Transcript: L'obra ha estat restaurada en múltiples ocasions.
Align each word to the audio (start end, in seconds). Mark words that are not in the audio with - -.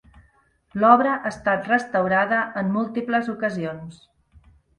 L'obra 0.83 1.11
ha 1.17 1.31
estat 1.31 1.67
restaurada 1.73 2.39
en 2.63 2.73
múltiples 2.79 3.31
ocasions. 3.37 4.03